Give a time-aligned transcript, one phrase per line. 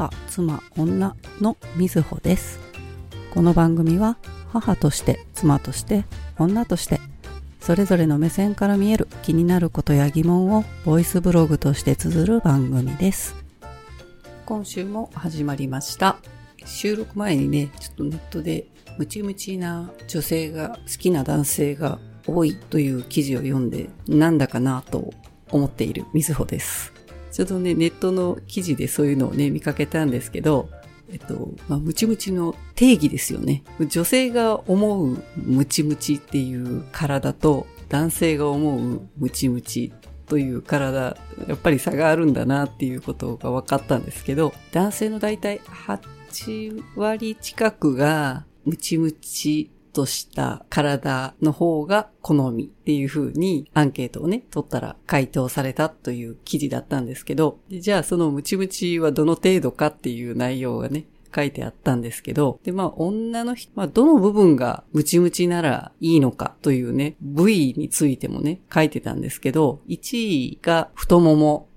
[0.00, 2.58] 母、妻、女のみずほです。
[3.34, 4.16] この番組は
[4.48, 6.06] 母として、妻として、
[6.38, 7.00] 女として、
[7.60, 13.34] それぞれの目線から見える気になることや疑問をボイスブログとして綴る番組です。
[14.46, 16.16] 今週も始まりました。
[16.64, 25.12] 収録前にね、ちょっとネットでムチムチな女性が好きな男性が多いという記事を読んで、なんだかなと
[25.50, 26.99] 思っているみずほです。
[27.32, 30.68] ちょうどね、ネットの記事でそういうのをね、見かけたんですけど、
[31.12, 33.64] えっと、まあ、ムチムチの定義ですよね。
[33.80, 39.92] 女性が思うムチムチっていう体と、男性が思うムチムチ
[40.26, 41.16] という体、
[41.48, 71.68] やっぱり差があるんだなっていうことが分かったんですけど、男性のだいたい8割近くがムチムチとした体の方が好みっていう風にアンケートをね、取ったら回答されたという記事だったんですけど、じゃあそのムチムチはどの程度かっていう内容がね、書いてあったんですけど、で、まあ、女の人、まあ、どの部分がムチムチならいいのかというね、部位についてもね、書いてたんですけど、1位が太もも、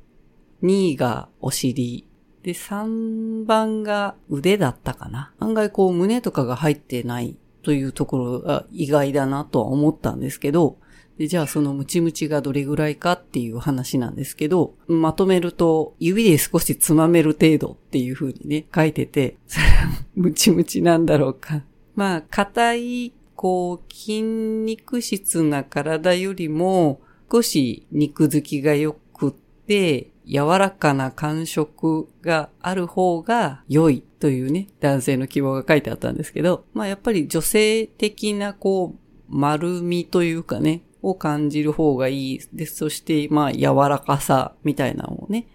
[0.63, 2.07] 2位がお尻、
[2.43, 5.33] で、3番が腕だったかな。
[5.39, 10.77] 案外こう胸とかが入ってないというところが意外だなとは思ったんですけど、
[11.17, 19.71] でじゃあそのムチムチがどれぐらいかっていう話なんですけど、まとめると指で少しつまめる程度っていう風にね、書いてて、それは
[20.15, 21.63] ムチムチなんだろうか。
[21.95, 42.77] まあ、硬い、こう、筋肉質な体よりも少し肉付きが良くって、柔らかな感触がある方が良いというね、男性の希望が書いてあったんですけど、まあやっぱり女性的なこう、丸みというかね、を感じる方がいいです。
[42.77, 45.47] そして、まあ柔らかさみたいなのをね、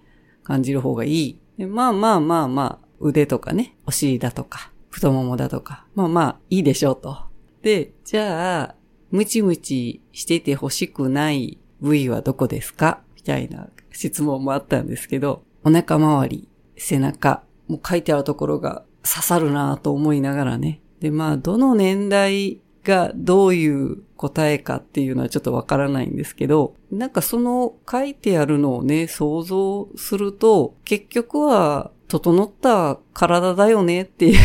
[0.45, 1.39] 感じる方がいい。
[1.57, 7.17] でまあまあまあまあ、腕とかね、お尻だとか、太ももだとか、まあまあいいでしょうと。
[7.62, 8.75] で、じゃあ、
[9.11, 13.01] ムチムチしてて欲しくない部位はどこですか？
[13.17, 20.81] みたいな質問もあったんですけど、お腹周り、背中、もう書いてあるところが刺さるなと思いながらね。
[21.01, 34.39] で、まあ、どの年代がどういう答えかっていうのはちょっとわからないんですけど、なんかその書いてあるのをね、想像すると、結局は整った体だよねっていう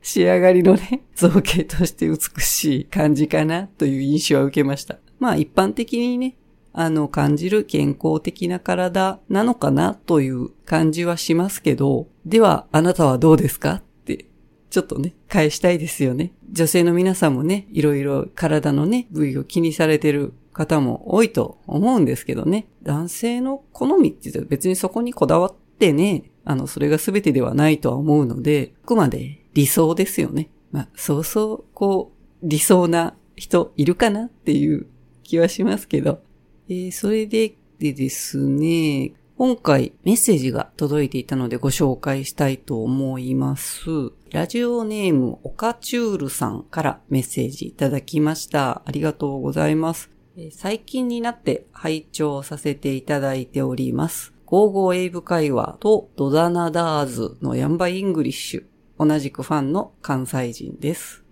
[0.00, 4.98] 仕上がりのね、造形として美しい感じかなという印象は受けました。
[5.18, 6.36] まあ一般的にね、
[6.72, 13.74] あの、感じる健康的な体なのかなという感じはしますけど、では、あなたはどうですか？
[13.74, 14.26] って、
[14.68, 16.32] ちょっとね、返したいですよね。
[16.52, 22.68] 女性の皆さんもね、いろいろ体のね、部位を気にされてる方も多いと思うんですけどね。
[22.82, 30.50] 男性の好みって言うと別にそこにこだわってね、あの、それが全てではないとは思うので、あくまで理想ですよね。
[30.72, 34.86] まあ、そうそう、こう、理想な人いるかなっていう
[35.22, 36.22] 気はしますけど、
[36.68, 43.88] えーそれででですね、今回メッセージが届いていたのでご紹介したいと思います。
[44.30, 48.82] ラジオネームオカチュールさんからメッセージいただきました。
[48.84, 50.10] ありがとうございます。
[50.52, 54.34] 最近になって拝聴させていただいております。
[54.44, 58.64] ゴーゴーエイブ会話とドダナダーズのヤンバイングリッシュ。
[58.98, 61.24] 同じくファンの関西人です。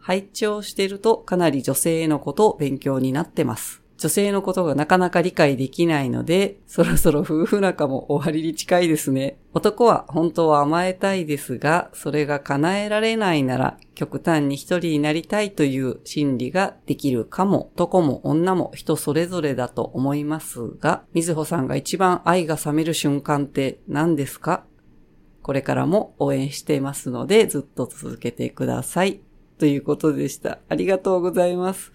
[0.00, 3.79] 拝聴してるとかなり女性のことを勉強になってます。
[4.00, 9.36] 女性のことがなかなか理解できないので、 そろそろ夫婦仲も終わりに近いですね。
[9.52, 24.64] 男は本当は甘えたいですが、それが叶えられないなら、極端に一人になりたいという心理ができるかも、男も女も人それぞれだと思いますが、水穂さんが一番愛が冷める瞬間って何ですか？
[25.42, 29.20] これからも応援していますので、ずっと続けてください。
[29.58, 30.58] ということでした。
[30.70, 31.92] ありがとうございます。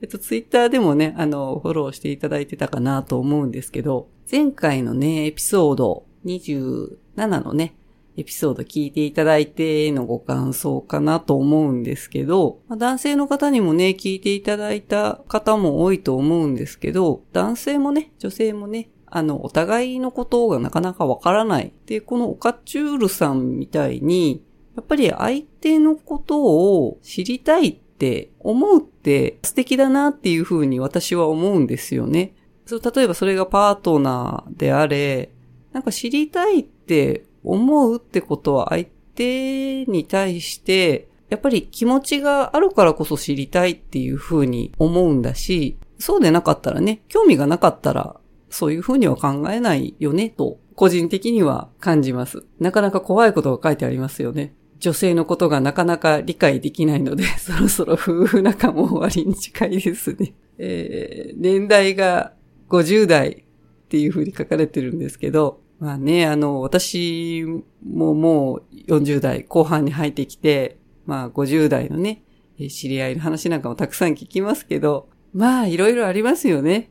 [0.00, 7.74] えっと、ツイッターでもね、あの、フォローしていただいてたかなと思うんですけど、前回のね、エピソード27のね、
[8.16, 21.72] エピソード聞いていただいてのご感想かなと思うんですけど、男性の方にもね、聞いていただいた方も多いと思うんですけど、男性もね、女性もね、あの、お互いのことがなかなかわからない。
[21.86, 24.44] で、このオカチュールさんみたいに、
[24.74, 32.32] やっぱり相手のことを知りたいっって思うって素敵だなっていうふうに私は思うんですよね。
[32.64, 35.32] そう例えばそれがパートナーであれ、
[35.72, 38.86] なんか知りたいって思うってことは相
[39.16, 52.44] 手に対して、やっぱり気持ちがあるからこそ知りたいっていうふうに思うんだし、そうでなかったらね、興味がなかったらそういうふうには考えないよね、と、個人的には感じます。
[52.60, 54.54] なかなか怖いことが書いてありますよね。
[54.80, 60.34] 女性のことがなかなか理解できないので、 そろそろ夫婦仲も終わりに近いですね。
[60.58, 62.32] えー、年代が
[62.68, 67.44] 50代っていうふうに書かれてるんですけど、まあね、あの、私
[67.86, 72.22] ももう40代後半に入ってきて、まあ50代のね、
[72.68, 76.90] 知り合いの話なんかもたくさん聞きますけど、まあいろいろありますよね。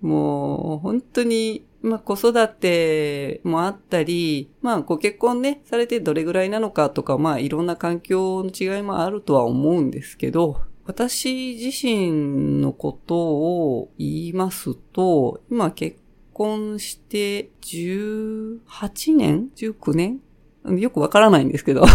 [0.00, 15.98] もう本当に、まあ子育てもあったり、まあご結婚ね、されてどれぐらいなのかとか、まあいろんな環境の違いもあるとは思うんですけど、私自身のことを言いますと、今結
[16.32, 18.60] 婚して18
[19.14, 20.20] 年 ?19 年？
[20.78, 21.90] よくわからないんですけど、 あ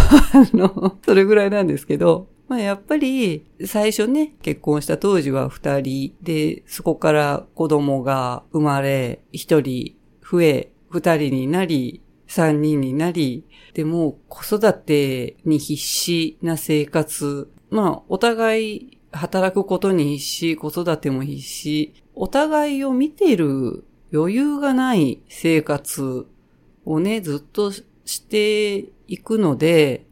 [0.54, 9.94] の、それぐらいなんですけど、まあやっぱり最初ね、結婚した当時は二人で、そこから子供が生まれ、一人
[10.28, 26.26] 増え、二人になり、三人になり、でも子育てに必死な生活、まあお互い働くことに必死、子育ても必死、お互いを見てる余裕がない生活
[26.84, 27.84] をね、ずっとし
[28.26, 30.09] ていくので、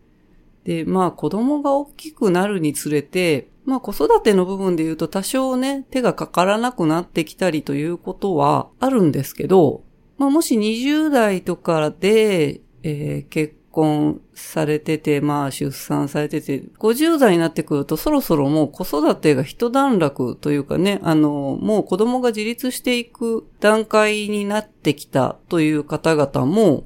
[0.69, 9.83] で、まあ子供が大きくなるにつれて、まあ子育ての部分で言うと多少ね、手がかからなくなってきたりということはあるんですけど、
[10.19, 26.85] まあもし20代とかで、えー、結婚されてて、まあ出産されてて、50代になってくるとそろそろもう子育てが一段落というかね、あの、もう子供が自立していく段階になってきたという方々も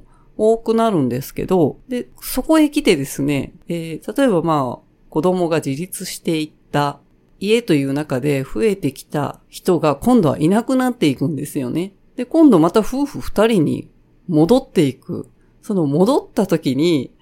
[0.51, 6.99] 多くなるんですけど、で、そこへ来てですね、えー、例えばまあ、子供が自立していった
[7.39, 11.93] 家という中で増えてきた人が今度はいなくなっていくんですよね。
[12.17, 13.89] で、今度また夫婦二人に
[14.27, 15.29] 戻っていく。
[15.61, 17.13] その戻った時に、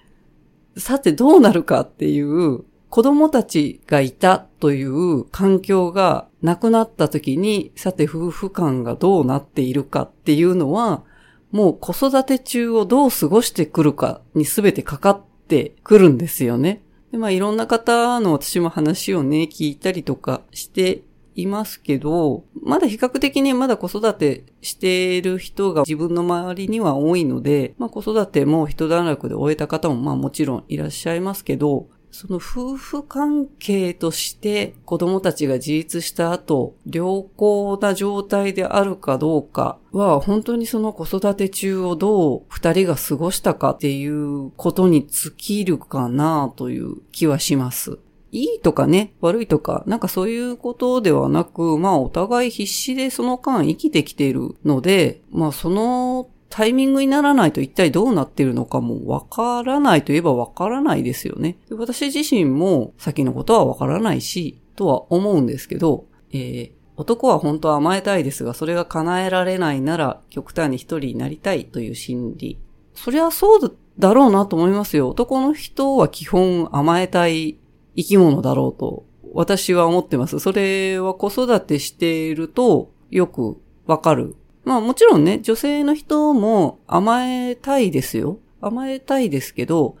[0.76, 11.04] さてどうなるかっていう子供たちがいたという環境がなくなった時に、さて夫婦間がどうなっているかっていうのは、
[11.52, 16.82] もう子育て中をどう過ごしてくるかに全てかかってくるんですよね。
[17.12, 21.02] でまあいろんな方の私も話をね、聞いたりとかして
[21.34, 47.98] いますけど、まだ比較的にまだ子育てしている人が自分の周りには多いので、まあ子育ても一段落で終えた方もまあもちろんいらっしゃいますけど、その夫婦関係として子供たちが自立した後、良好な状態であるかどうかは、本当にその子育て中をどう二人が過ごしたかっていうことに尽きるかなという気はします。
[48.30, 61.56] いいとかね、悪いとか、なんかそういうことではなく、まあお互い必死でその間生きてきているので、まあそのタイミングにならないと一体どうなってるのかもわからないといえばわからないですよね。
[61.70, 72.58] 私自身も先のことはわからないし、とは思うんですけど、えー、男は本当は甘えたいですが、それが叶えられないなら極端に一人になりたいという心理。
[72.92, 75.08] そりゃそうだろうなと思いますよ。
[75.08, 77.56] 男の人は基本甘えたい
[77.96, 80.38] 生き物だろうと、私は思ってます。
[80.38, 83.56] それは子育てしているとよく
[83.86, 84.36] わかる。
[84.64, 88.38] まあもちろんね、女性の人も甘えたいですよ。
[88.60, 89.96] 甘えたいですけど、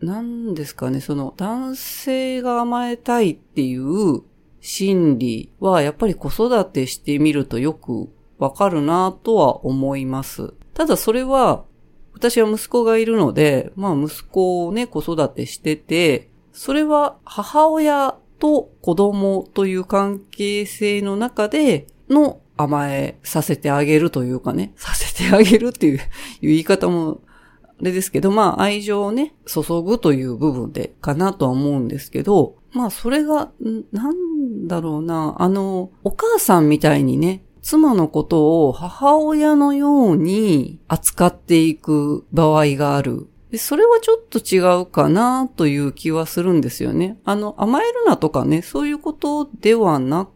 [0.00, 4.22] 何ですかね、その男性が甘えたいっていう
[4.60, 8.08] 心理はやっぱり子育てしてみるとよく
[8.38, 10.54] わかるなとは思います。
[10.74, 11.64] ただそれは
[12.12, 26.00] 私は息子がいるので、まあ息子をね、子育てしてて、それは母親と子供という関係性の中での甘えさせてあげるというかね、させてあげるっていう
[26.40, 27.20] 言い方も
[27.64, 33.50] あれですけど、まあ愛情をね、注ぐという部分でかなとは思うんですけど、まあそれが、
[33.92, 43.26] なんだろうな、あの、お母さんみたいにね、妻のことを母親のように扱っていく場合がある。
[43.50, 47.18] でそれはちょっと違うかなという気はするんですよね。
[47.24, 50.35] あの、甘えるなとかね、そういうことではなく、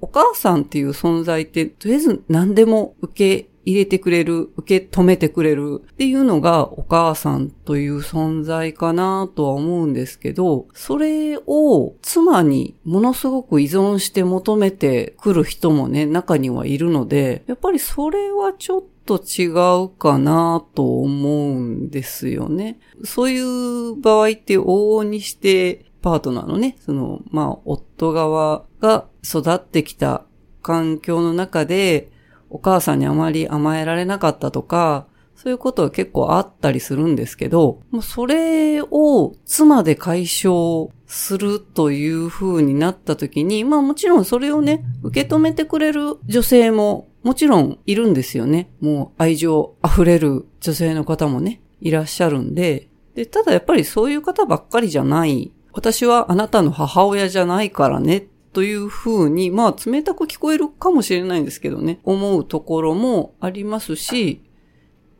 [0.00, 19.46] お母さんっていう存在って、とりあえず何でも受け入れてくれる、受け止めてくれるっていうのがお母さんという存在かなとは思うんですけど、それを妻にものすごく依存して求めてくる人もね、中にはいるので、やっぱりそれはちょっと違
[19.84, 22.78] うかなと思うんですよね。
[23.04, 30.22] そういう場合って往々にしてパートナーのね、その、まあ、夫側が育ってきた
[30.62, 32.12] 環境の中で、
[32.48, 48.70] お母さんにあまり甘えられなかったとか、そういうことは結構あったりするんですけど、もうそれを妻で解消するという風になった時に、まあもちろんそれをね、受け止めてくれる女性ももちろんいるんですよね。
[48.80, 52.86] もう愛情溢れる女性の方もね、いらっしゃるんで、
[53.16, 55.52] で、ただやっぱりそういう方ばっかりじゃない。
[55.76, 64.42] 私はあなたの母親じゃないからねという風に、まあ冷たく聞こえるかもしれないんですけどね、思うところもありますし、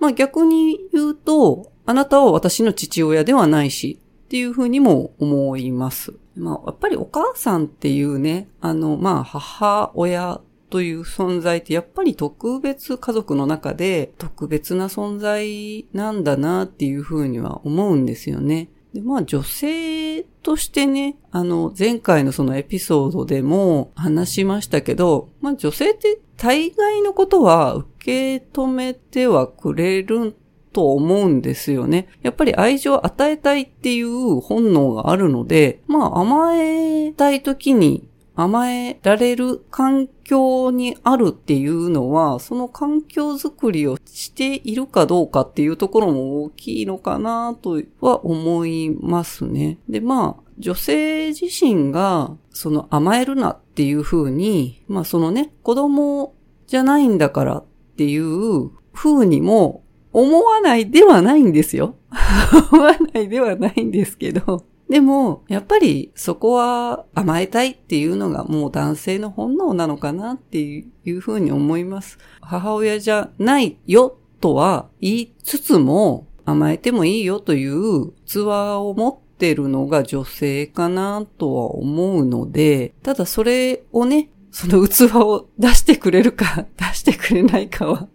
[0.00, 6.14] まあ逆に言うと、あなたは私の父親ではないし、っていうふうにも思います。
[6.36, 18.70] まあやっぱりお母さんっていうね、あの、まあ母親という存在ってやっぱり特別家族の中で特別な存在なんだなっていうふうには思うんですよね。
[18.96, 30.34] で、まあ女性としてね、あの前回のそのエピソードでも話しましたけど、まあ女性って大概のことは受け止めてはくれる
[30.72, 32.08] と思うんですよね。
[32.22, 49.78] やっぱり愛情を与えたいっていう本能があるので、まあ甘えたい時に甘えられる環境にあるっていうのは、その環境づくりをしているかどうかっていうところも大きいのかなとは思いますね。
[49.88, 56.34] で、まあ、女性自身が、その甘えるなっていうふうに、まあそのね、子供
[56.66, 57.64] じゃないんだからっ
[57.96, 61.96] ていうふうにも思わないではないんですよ。
[62.72, 72.18] 思わないではないんですけど、でも、やっぱりそこは甘えたいっていうのがもう男性の本能なのかなっていうふうに思います。
[72.40, 78.38] 母親じゃないよとは言いつつも甘えてもいいよという器
[78.78, 88.08] を持ってるのが女性かなとは思うので、ただそれをね、その器を出してくれるか 出してくれないかは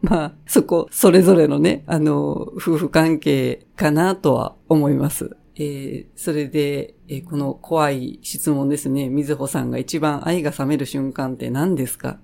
[0.00, 5.36] まあ、そこ、それぞれのね、あの、夫婦関係かなとは思います。
[5.60, 9.08] えー、それで、えー、この怖い質問ですね。
[9.08, 12.20] みずほさんが一番愛が冷める瞬間って何ですか？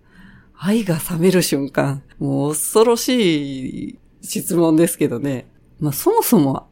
[0.57, 2.05] 愛が冷める瞬間。
[2.21, 5.49] もう恐ろしい質問ですけどね。
[5.81, 6.69] まあそもそも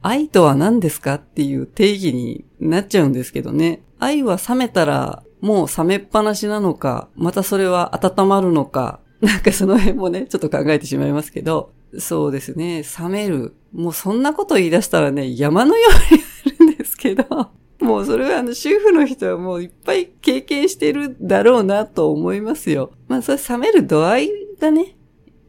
[0.00, 3.82] 愛とは何ですかっていう定義になっちゃうんですけどね。
[3.98, 13.54] 愛は冷めたらもう冷めっぱなしなのか、またそれは温まるのか、なんかその辺もね、ちょっと考えてしまいますけど、そうですね、冷める。
[13.72, 16.20] もうそんなこと言い出したらね、山のように
[16.58, 17.50] なるんですけど、
[17.80, 22.92] もうそれはあの主婦の人はもういっぱい経験してるだろうなと思いますよ。
[23.08, 24.96] まあそれ冷める度合いがね、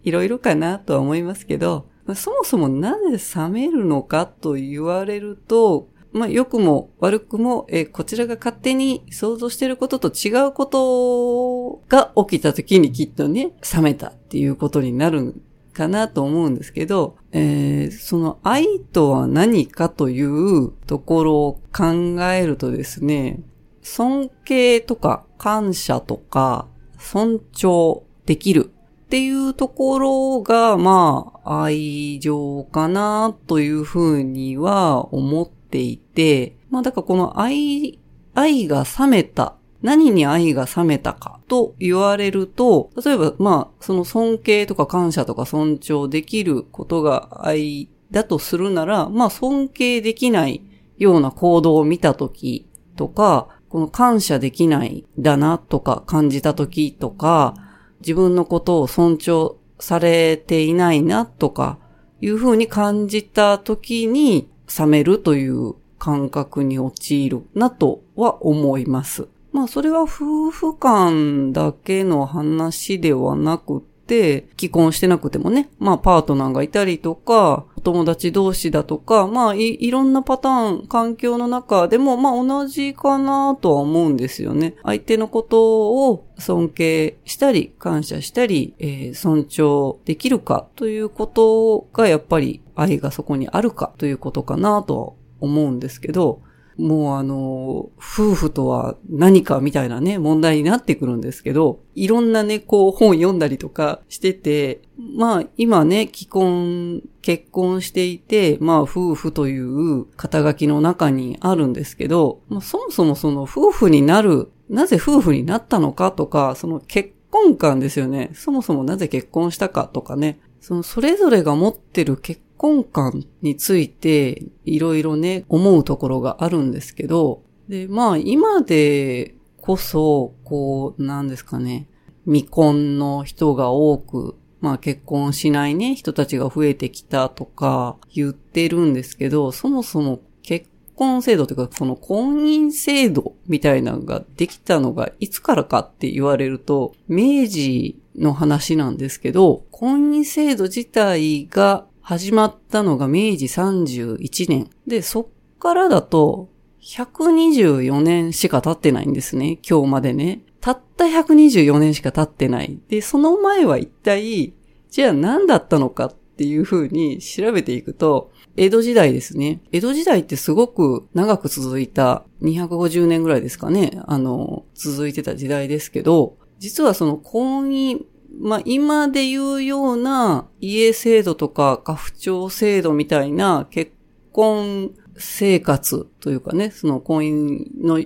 [0.04, 15.36] いろいろかなとは思いますけど、まそもそもなぜ冷めるのかと言われると、まあ、良くも悪くも、え、こちらが勝手に想像してることと違うことが起きた時にきっとね、冷めたっていうことになる
[15.78, 23.40] かなと思うんですけど、えー、その愛とは何かというところを考えるとですね、
[23.84, 26.68] 尊敬とか感謝とか
[26.98, 28.72] 尊重できる
[29.06, 38.00] っていうところが、まあ、愛情かなというふうには思っていて、まあだからこの愛、
[38.34, 50.62] 愛が冷めた何に愛が冷めたかと言われると、例えば、まあ、その尊敬とか感謝とか尊重できることが愛だとするなら、まあ、尊敬できない
[50.98, 57.54] ような行動を見たときとか、この感謝できないだなとか感じたときとか、
[58.00, 61.78] 自分のことを尊重されていないなとか、
[62.20, 69.28] いうふうに感じたときに冷めるという感覚に陥るなとは思います。
[69.58, 84.76] まあそれは夫婦間だけの話ではなくて、既婚してなくてもね、まあパートナーがいたりとか、お友達同士だとか、まあいいろんなパターン、環境の中でも、まあ同じかなとは思うんですよね。
[84.84, 96.44] 相手のことを尊敬したり、感謝したり、えー、尊重できるかということがやっぱり愛がそこにあるかということかなとは思うんですけど、
[96.78, 104.82] もうあの、夫婦とは何かみたいなね、問題になってくるんですけど、いろんなね、こう本読んだりとかしてて、
[105.16, 118.32] まあ今ね、既婚、結婚していて、まあ夫婦という肩書きの中にあるんですけど、まあ、そもそもその夫婦になる、なぜ夫婦になったのかとか、その結婚観ですよね。
[118.34, 120.40] そもそもなぜ結婚したかとかね。
[120.62, 131.88] そのそれぞれが持ってる結婚観についていろいろね、思うところがあるんですけど、で、まあ今でこそ、こう、なんですかね、
[132.26, 154.70] 未婚の人が多く、まあ結婚しないね、人たちが増えてきたとか言ってるんですけど、そもそも結婚制度というか、その婚姻制度みたいなのができたのがいつからかって言われると、明治の話なんですけど、婚姻制度自体が始まったのが明治31年。
[154.88, 155.28] で、そっ
[155.60, 156.48] からだと、
[156.82, 159.60] 124年しか経ってないんですね。
[159.70, 160.40] 今日までね。
[160.62, 162.80] たった124年しか経ってない。
[162.88, 164.54] で、その前は一体、
[164.90, 169.60] じゃあ何だったのかっていうふうに調べていくと、江戸時代ですね。
[169.74, 174.00] 江戸時代ってすごく長く続いた、250年ぐらいですかね。
[174.06, 178.00] あの、続いてた時代ですけど、実はその婚姻、
[178.40, 183.92] まあ、今で言うような家制度とか家父長制度みたいな結
[184.32, 188.04] 婚生活というかね、その婚姻の、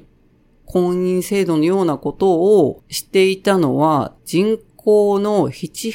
[0.66, 5.92] 婚姻制度のようなことをしていたのは人口の7、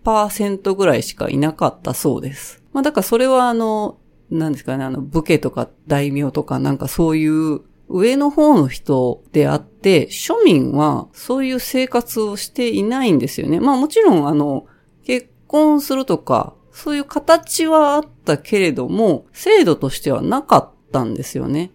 [0.00, 2.62] 8%ぐらいしかいなかったそうです。
[2.72, 3.98] まあだからそれはあの、
[4.30, 7.60] 何ですかね、あの、武家とか大名とかなんかそういう
[7.96, 13.60] 上の方の人であって、庶民はそういう生活をしていないんですよね。
[13.60, 14.66] まあもちろんあの、
[15.04, 21.70] 結婚するとか、そういう形はあったけれども、制度としてはなかったんですよね。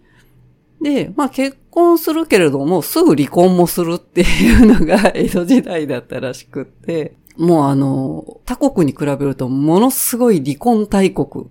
[0.81, 11.47] で、まあ結婚するけれども、すぐ離婚もするっていうのが 江戸時代だったらしくって、もうあの、他国に比べるとものすごい離婚大国っ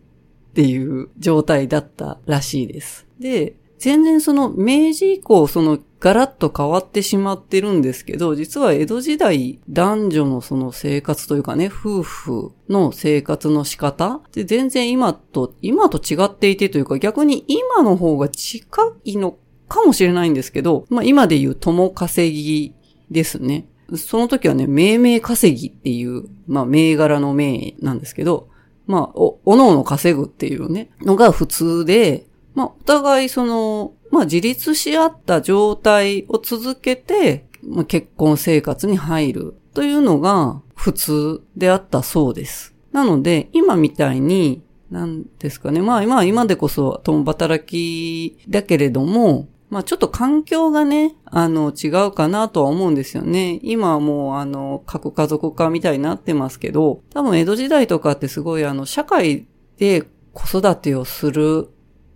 [0.53, 3.07] ていう状態だったらしいです。
[3.19, 22.75] で、全然その明治以降そのガラッと変わってしまってるんですけど、実は江戸時代男女のその生活というかね、夫婦の生活の仕方で全然今と、今と違っていてというか逆に今の方が近いのかもしれないんですけど、まあ今で言う友稼ぎ
[23.11, 23.67] ですね。
[23.97, 28.51] その時はね、命名稼ぎっていう、まあ銘柄の名なんですけど、
[28.87, 42.75] まあ、お、おのおの稼ぐっていうね、のが普通で、まあ、お互いその、まあ、自立し合った状態を続けて、まあ、結婚生活に入るというのが普通であったそうです。
[42.93, 45.83] なので、今みたいに、なんですかね。
[45.83, 53.61] まあ今、今でこそ共働きだけれども、まあちょっと環境がね、あの、違うかなとは思うんですよね。
[53.63, 61.69] 今はもう、あの、核家族化みたいになってますけど、多分江戸時代とかってすごいあの、社会で子育てをする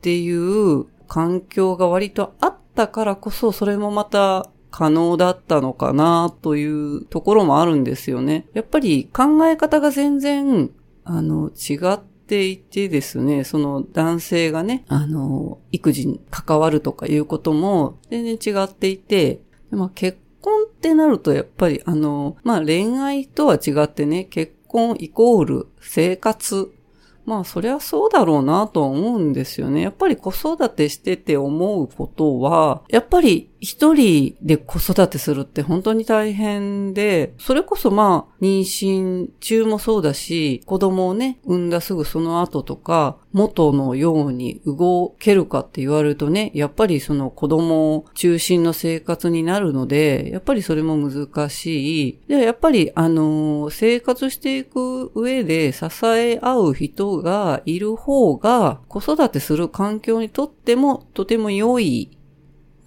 [0.02, 8.48] っていう環境が割とあったからこそ、それもまた可能だったのかなというところもあるんですよね。
[8.52, 10.70] やっぱり考え方が全然、
[11.04, 26.74] あの、違っていてですね、その男性がね、あの、育児に関わるとかいうことも全然違っていて、まあ、結婚ってなるとやっぱりあの、まあ、恋愛とは違ってね、結婚イコール生活
[27.24, 29.80] まあそりゃそうだろうなと思うんですよね。
[29.80, 52.18] やっぱり子育てしてて思うことは、やっぱり一人で子育てするって本当に大変で、それこそまあ妊娠中もそうだし、子供をね、産んだすぐその後とか、元のように動けるかって言われるとね、やっぱりその子供を中心の生活になるので、やっぱりそれも難しい。
[52.26, 62.10] で、やっぱりあの、生活していく上で支え合う人がいる方が、子育てする環境にとってもとても良い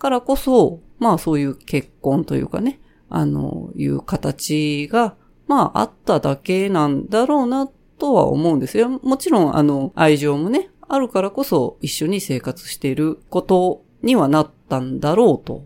[0.06, 5.16] からこそ、まあそういう結婚というかね、あの、いう形が、
[5.48, 8.88] まああっただけなんだろうなとは思うんですよ。
[9.02, 15.66] もちろん、あの、愛情もね、あるからこそ一緒に生活していることにはなったんだろうと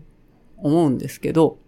[0.56, 1.58] 思うんですけど、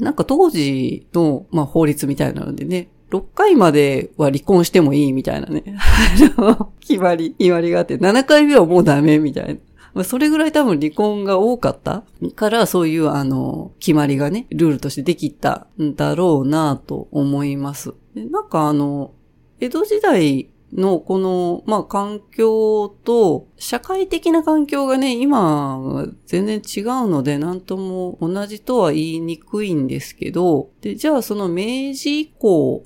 [0.00, 5.62] なんか当時の、まあ法律みたいなのでね、6回までは離婚してもいいみたいなね、
[6.36, 9.60] あの決まり、決まりがあって、7回目はもうダメみたいな。
[10.04, 12.04] それぐらい多分離婚が多かった？
[12.34, 17.94] からそういうあの、決まりがね、ルールとしてできたんだろうなと思います。
[18.14, 19.12] なんかあの、
[19.60, 32.84] 江戸時代のこの、まあ、環境と、社会的な環境がね、今、全然違うので、なんとも同じとは言いにくいんですけど、で、じゃあその明治以降、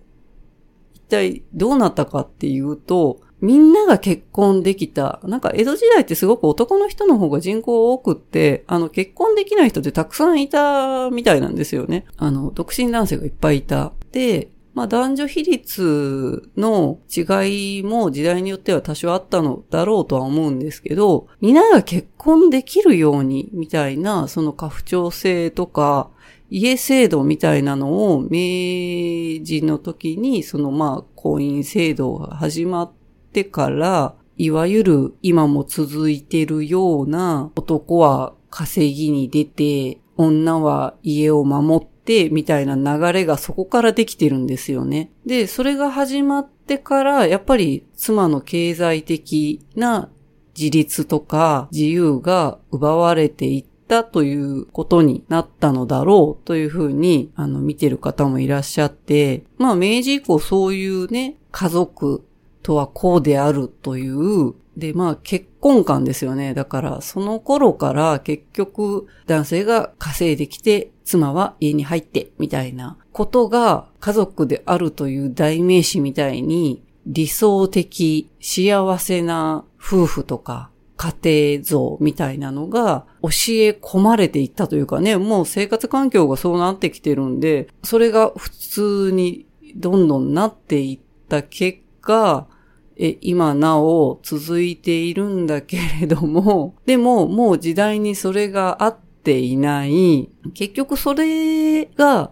[0.94, 5.20] 一体どうなったかっていうと、みんなが結婚できた。
[5.24, 12.06] なんか江戸時代ってすごく男の人の方が人口多くって、あの結婚できない人ってたくさんいたみたいなんですよね。
[12.16, 13.92] あの、独身男性がいっぱいいた。
[14.12, 26.10] で、まあ男女比率の違いも時代によっては多少あったのだろうとは思うんですけど、皆が結婚できるようにみたいな、その家父長制とか
[26.50, 33.05] 家制度みたいなのを明治の時に、そのまあ、婚姻制度が始まって
[33.36, 45.10] てから、いわゆる今も続いてるような男は稼ぎに出て、女は家を守ってみたいな流れがそこからできてるんですよね。
[45.26, 50.08] で、それが始まってから、やっぱり妻の経済的な
[50.56, 62.25] 自立とか自由が奪われていったということになったのだろうというふうに、あの、見てる方もいらっしゃって、まあ、明治以降そういうね、家族
[62.66, 66.52] とはこうであるという、で、まあ結婚観ですよね。
[66.52, 92.48] だからその頃から結局男性が稼いできて妻は家に入ってみたいなことが家族であるという代名詞みたいに理想的幸せな夫婦とか家庭像みたいなのが教え込まれていったというかね、もう生活環境がそうなってきてるんで、それが普通にどんどんなっていった結果、
[92.96, 102.30] え、今なお続いているんだけれども、 でももう時代にそれがあっていない、結局それが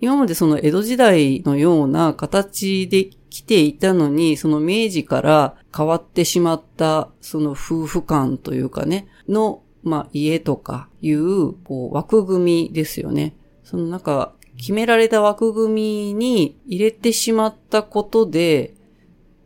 [0.00, 13.34] 今までその江戸時代のような形で来ていたのに、その明治から変わってしまったその夫婦間というかね、の、まあ家とかいう、こう枠組みですよね。
[13.62, 18.74] そのなんか決められた枠組みに入れてしまったことで、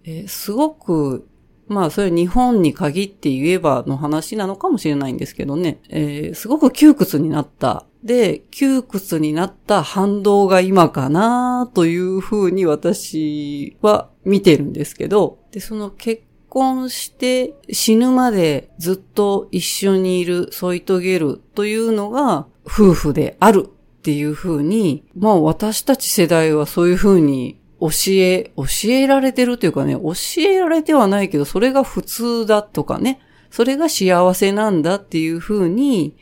[0.08, 1.28] えー、すごく、
[1.66, 7.84] まあ、それ日本に限って言えばの話なのかもしれないんですけどね、えー、すごく窮屈になった。
[8.02, 30.12] で、窮屈になった反動が今かなというふうに私は見てるんですけど、で、その結婚して死ぬまでずっと一緒にいる、添い遂げるというのが夫婦であるっていうふうに、まあ私たち世代はそういうふうに教え、教えられてるというかね、教
[30.42, 36.16] えられてはないけど、それが普通だとかね、それが幸せなんだっていうふうに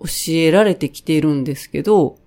[0.00, 2.18] 教えられてきているんですけど、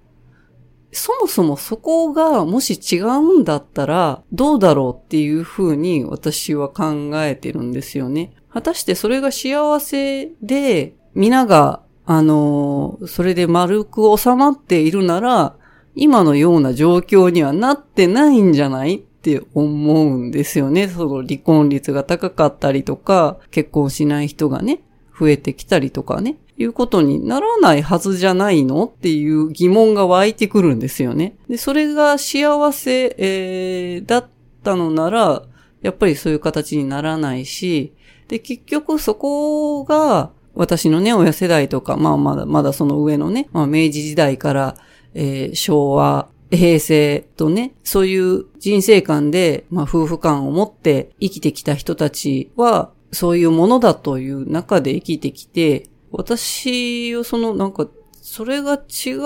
[0.91, 8.33] そもそもそこがもし違うんだったらどうだろうっていうふうに私は考えてるんですよね。
[8.51, 15.55] 果たしてそれが幸せで皆があの、それで丸く収まっているなら、
[15.95, 20.87] 今のような状況にはなってないんじゃないって思うんですよね。
[20.87, 24.81] その離婚率が高かったりとか、結婚しない人がね、
[25.19, 31.35] 増えてきたりとかね、いうことにならないはずじゃないのっていう疑問が湧いてくるんですよね。
[31.49, 34.27] で、それが幸せ、えー、だっ
[34.63, 35.43] たのなら、
[35.81, 37.93] やっぱりそういう形にならないし、
[38.27, 44.75] で、結局そこが、私のね、親世代とか、まあまだ、まだその上のね、まあ明治時代から
[45.13, 57.87] えー、昭和、平成とね、そういう人生観で、まあ、夫婦観を持って生きてきた人たちは、そういうものだという中で生きてきて、私をそのなんか、
[58.21, 58.79] それが違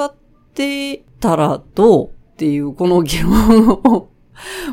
[0.05, 0.15] っ
[0.53, 4.09] てたらどうっていうこの疑問を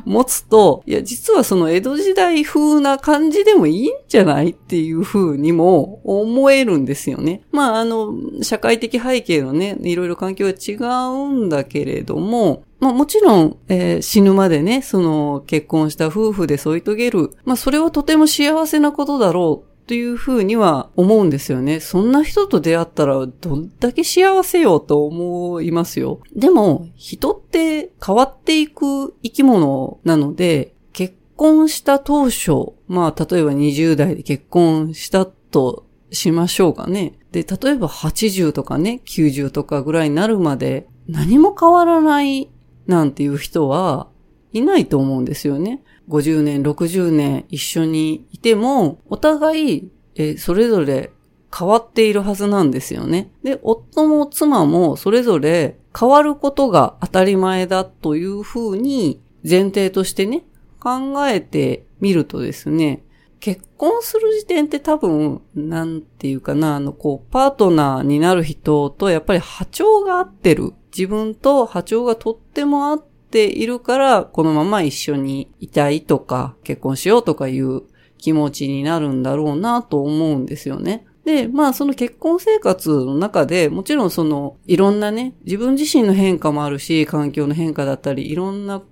[0.05, 7.43] 持つと、いや、実はその江戸時代風な感じでもいいんじゃないっていう風にも思えるんですよね。
[7.53, 17.31] まあ、あの、社会的背景のね、いろいろ環境は違うんだけれども、まあもちろん、えー、死ぬまでね、その結婚した夫婦で添い遂げる。
[17.45, 21.81] まあそれはとても幸せなことだろうというふうには思うんですよね。
[21.81, 26.21] そんな人と出会ったらどんだけ幸せよと思いますよ。
[26.33, 37.19] でも、人って変わっていく生き物なので、結婚した当初、まあ、例えば20代で結婚したとしましょうかね。
[37.33, 42.49] で、例えば80とかね、90とかぐらいになるまで何も変わらない
[42.87, 44.07] なんていう人は
[44.53, 45.83] いないと思うんですよね。
[46.11, 51.13] 50年、60年一緒にいても、お互い、えそれぞれ
[51.57, 53.31] 変わっているはずなんですよね。
[53.43, 60.45] で、夫も妻もそれぞれ変わることが当たり前だというふうに前提としてね、
[60.81, 63.05] 考えてみるとですね、
[63.39, 70.75] 結婚する時点って多分、なんていうかな、あの、こう、パートナーになる人とやっぱり波長が合ってる。
[70.97, 77.83] 自分と波長がとっても合っているから、このまま一緒にいたいとか、結婚しようとかいう
[78.19, 81.07] 気持ちになるんだろうなと思うんですよね。
[81.25, 88.83] で、まあその結婚生活の中で、もちろんそのいろんなね、自分自身の変化もあるし、環境の変化だったり、いろんな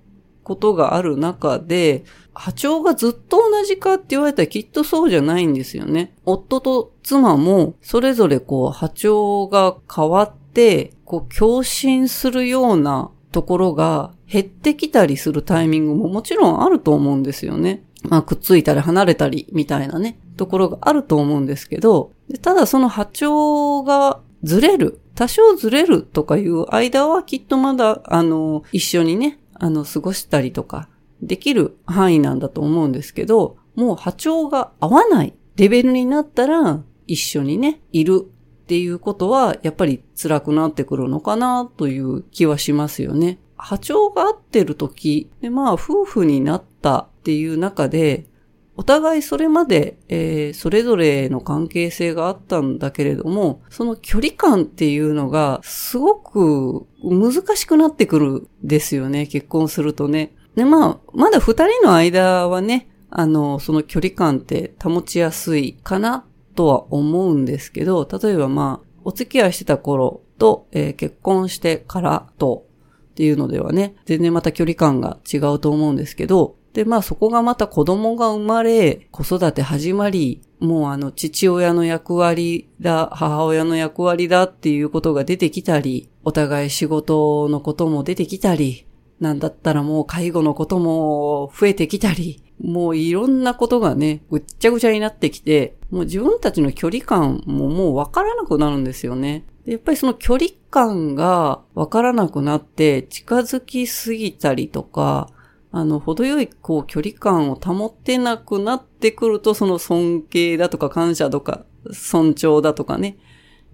[0.43, 6.13] ことがある中で、波長がずっと同じかって言われたらきっとそうじゃないんですよね。
[6.25, 17.83] 夫と妻もそれぞれこう波長が変わっって、こう、共振するようなところが減ってきたりするタイミングももちろんあると思うんですよね。
[18.03, 22.11] まあ、くっついたり離れたりみたいなね、ところがあると思うんですけど、
[22.41, 30.87] ただその波長がずれる、多少ずれるとかいう間はきっとまだ、あの、一緒にね、あの、過ごしたりとか、
[31.21, 38.27] できる範囲なんだと思うんですけど、もう波長が合わないレベルになったら、一緒にね、いる
[38.69, 43.39] っていうことは、やっぱり辛くなってくるのかなという気はしますよね。
[43.57, 48.27] 波長が合ってる時、で、まあ、夫婦になったっていう中で、
[48.75, 60.35] お互いそれまで、えー、それぞれの関係性があったんだけれども、その距離感っていうのがすごく難しくなってくるんですよね、結婚するとね。
[60.53, 66.23] で、まあ、まだ二人の間はね、あの、その距離感って保ちやすいかな
[66.59, 72.65] とは思うんですけど、例えばまあ、お付き合いしてた頃と、えー、結婚してからと
[73.11, 88.85] っていうのではね、全然また距離感が違うと思うんですけど、で、まあそこがまた子供が生まれ、子育て始まり、もうあの父親の役割だ、母親の役割だっていうことが出てきたり、お互い仕事のことも出てきたり、
[89.19, 99.45] なんだったらもう介護のことも増えてきたり、もういろんなことがね、ぐっちゃぐちゃになってきて、もう自分たちの距離感ももうわからなくなるんですよね。
[99.65, 105.29] やっぱりその距離感がわからなくなって近づきすぎたりとか、
[105.71, 113.17] あの、程よい、こう、距離感を保ってなくなってくると、その尊敬だとか感謝とか、尊重だとかね、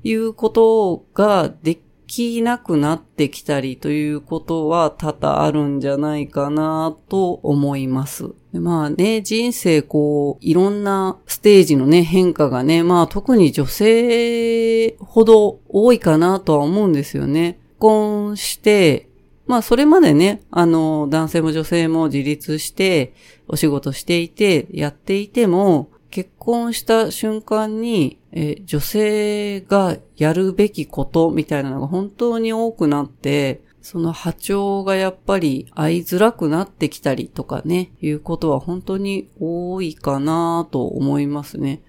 [0.04, 8.32] いうことができなくなってきたりということは多々あるんじゃないかなと思います。
[8.54, 17.60] まあね、人生こう、いろんなステージのね、変化がね、まあ特に女性ほど多いかなとは思うんですよね。
[17.76, 19.10] 結婚して、
[19.48, 23.14] まあそれまでね、あの、男性も女性も自立して、
[23.48, 41.82] お仕事していて、やっていても、結婚した瞬間に、え女性がやるべきことみたいなのが本当に多くなって、その波長がやっぱり合いづらくなってきたりとかね、いうことは本当に多いかなと思いますね。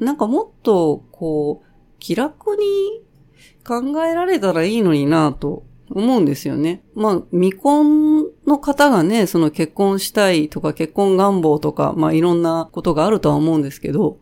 [0.00, 1.66] なんかもっと、こう、
[2.00, 3.02] 気楽に
[3.64, 6.82] 考えられたらいいのになと思うんですよね。
[6.94, 14.18] まあ、未婚の方がね、その結婚したいとか結婚願望とか、まあいろんなことがあるとは思うんですけど、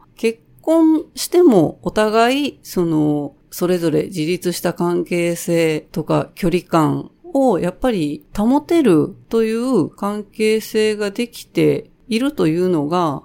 [0.63, 13.23] 婚してもお互い、その、それぞれ自立した関係性とか距離感をやっぱり保てるという関係性ができているというのが、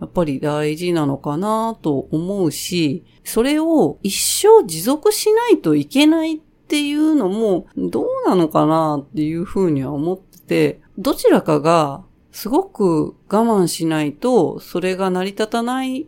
[0.00, 16.06] やっぱり大事なのかなと思うし、それを一生持続しないといけないっていうのもどうなのかなっていうふうには思ってて、どちらかがすごく我慢しないとそれが成り立たない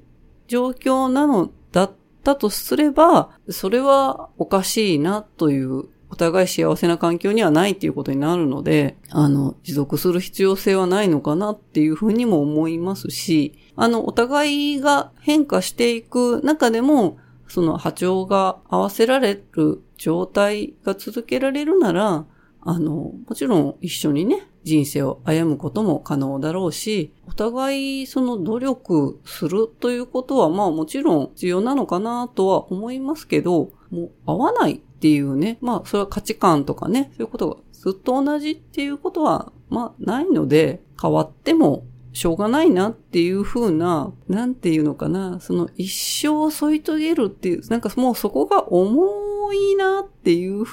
[0.51, 1.93] 状況なのだっ
[2.25, 22.27] たとすれば、それはおかしいなというお互い幸せな環境にはないっていうことになるので、あの、持続する必要性はないのかなっていうふうにも思いますし、あの、お互いが変化していく中でも、その波長が合わせられる状態が続けられるなら、
[22.63, 50.65] あの、もちろん一緒にね、人生を歩むことも可能だろうし、お互いその努力するということはまあもちろん必要なのかなとは思いますけど、もう合わないっていうね、まあそれは価値観とかね、そういうことがずっと同じっていうことはまあないので、変わってもしょうがないなっていう風な、なんていうのかな、その一生を添い遂げるっていう、なんかもうそこが重いなっていう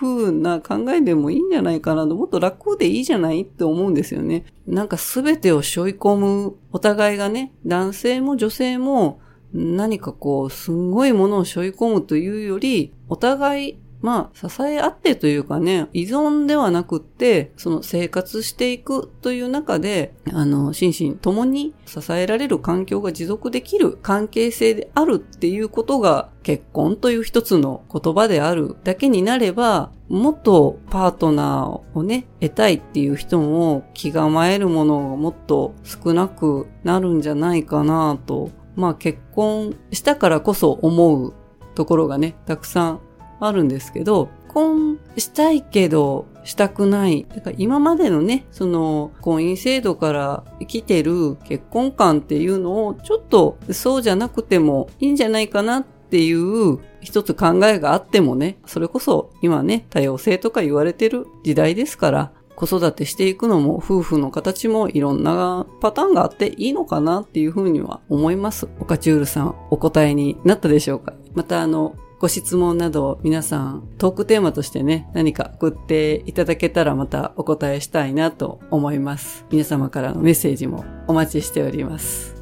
[0.00, 4.44] 風な考えでもいいんじゃないかなと、もっと楽でいいじゃないって思うんですよね。
[4.66, 9.20] なんか全てを背負い込む、お互いがね、男性も女性も
[9.52, 38.50] 何かこう、すんごいものを背負い込むというより、お互いまあ、支え合ってというかね、依存ではなくって、その生活していくという中で、あの、心身ともに支えられる環境が持続できる関係性であるっていうことが、結婚という一つの言葉であるだけになれば、もっとパートナーをね、得たいっていう人も気構えるものがもっと少なくなるんじゃないかなと。
[38.76, 41.32] まあ結婚したからこそ思う
[41.74, 43.00] ところがね、たくさん
[43.46, 47.26] あるんですけど、婚したいけどしたくない。
[47.34, 68.68] だから今までのね、その婚姻制度から来てる結婚観っていうのをちょっとそうじゃなくてもいいんじゃないかなっていう一つ考えがあってもね、それこそ今ね、多様性とか言われてる時代ですから、子育てしていくのも夫婦の形もいろんなパターンがあっていいのかなっていうふうには思います。
[68.78, 71.14] オカチュールさんお答えになったでしょうか？
[71.34, 79.44] またあの、ご質問など皆さんトークテーマとしてね、何か送っていただけたらまたお答えしたいなと思います。
[79.50, 82.34] 皆様からのメッセージもお待ちしております。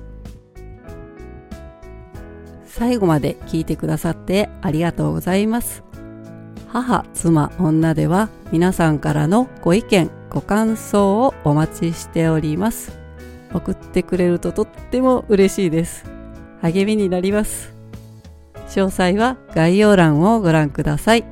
[2.65, 5.83] 最後まで聞いてくださってありがとうございます。
[6.69, 12.97] 母、妻、女では皆さんからのご意見、ご感想をお待ちしております。
[13.53, 16.05] 送ってくれるととっても嬉しいです。
[16.61, 17.82] 励みになります。
[18.73, 21.25] 詳細は概要欄をご覧ください。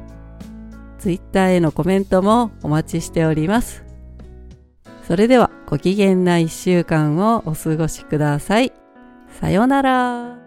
[0.98, 3.84] Twitter へのコメントもお待ちしております。
[5.08, 8.72] それではご機嫌な一週間をお過ごしください。
[9.40, 10.39] さようなら。